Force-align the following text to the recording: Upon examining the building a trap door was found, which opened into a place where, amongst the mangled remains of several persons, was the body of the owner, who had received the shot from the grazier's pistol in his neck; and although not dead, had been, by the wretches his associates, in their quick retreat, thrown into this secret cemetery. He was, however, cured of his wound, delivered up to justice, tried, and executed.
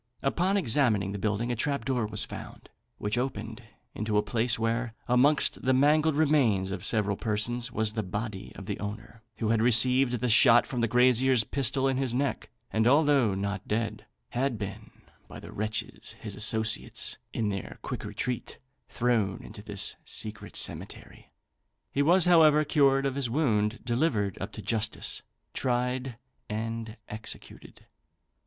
Upon 0.23 0.57
examining 0.57 1.11
the 1.11 1.19
building 1.19 1.51
a 1.51 1.55
trap 1.55 1.85
door 1.85 2.07
was 2.07 2.25
found, 2.25 2.69
which 2.97 3.19
opened 3.19 3.61
into 3.93 4.17
a 4.17 4.23
place 4.23 4.57
where, 4.57 4.95
amongst 5.07 5.61
the 5.61 5.75
mangled 5.75 6.15
remains 6.15 6.71
of 6.71 6.83
several 6.83 7.15
persons, 7.15 7.71
was 7.71 7.93
the 7.93 8.01
body 8.01 8.51
of 8.55 8.65
the 8.65 8.79
owner, 8.79 9.21
who 9.37 9.49
had 9.49 9.61
received 9.61 10.13
the 10.13 10.27
shot 10.27 10.65
from 10.65 10.81
the 10.81 10.87
grazier's 10.87 11.43
pistol 11.43 11.87
in 11.87 11.97
his 11.97 12.15
neck; 12.15 12.49
and 12.71 12.87
although 12.87 13.35
not 13.35 13.67
dead, 13.67 14.07
had 14.29 14.57
been, 14.57 14.89
by 15.27 15.39
the 15.39 15.51
wretches 15.51 16.13
his 16.13 16.33
associates, 16.35 17.19
in 17.31 17.49
their 17.49 17.77
quick 17.83 18.03
retreat, 18.03 18.57
thrown 18.89 19.43
into 19.43 19.61
this 19.61 19.97
secret 20.03 20.55
cemetery. 20.55 21.31
He 21.91 22.01
was, 22.01 22.25
however, 22.25 22.65
cured 22.65 23.05
of 23.05 23.13
his 23.13 23.29
wound, 23.29 23.85
delivered 23.85 24.35
up 24.41 24.51
to 24.53 24.63
justice, 24.63 25.21
tried, 25.53 26.17
and 26.49 26.97
executed. 27.07 27.85